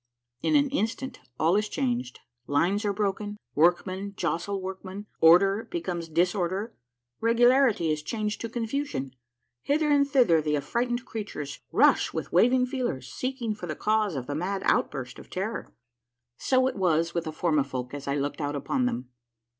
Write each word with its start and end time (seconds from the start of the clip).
In 0.41 0.55
an 0.55 0.67
instant 0.71 1.19
all 1.39 1.55
is 1.57 1.69
changed: 1.69 2.21
lines 2.47 2.83
are 2.85 2.91
broken, 2.91 3.37
workmen 3.53 4.15
jostle 4.17 4.59
workmen, 4.59 5.05
order 5.19 5.65
becomes 5.69 6.09
disorder, 6.09 6.73
regularity 7.19 7.91
is 7.91 8.01
changed 8.01 8.41
to 8.41 8.49
confusion. 8.49 9.11
Hither 9.61 9.91
and 9.91 10.09
thither 10.09 10.41
the 10.41 10.57
affrighted 10.57 11.05
creatures 11.05 11.59
rush 11.71 12.13
with 12.13 12.33
waving 12.33 12.65
feelers, 12.65 13.13
seeking 13.13 13.53
for 13.53 13.67
the 13.67 13.75
cause 13.75 14.15
of 14.15 14.25
the 14.25 14.33
mad 14.33 14.63
outburst 14.65 15.19
of 15.19 15.29
terror. 15.29 15.71
So 16.35 16.65
it 16.65 16.75
was 16.77 17.13
with 17.13 17.25
the 17.25 17.31
Formifolk 17.31 17.93
as 17.93 18.07
I 18.07 18.15
looked 18.15 18.41
out 18.41 18.55
upon 18.55 18.87
them. 18.87 19.09